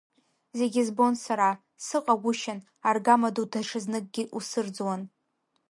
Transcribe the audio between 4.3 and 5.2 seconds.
усырӡуан.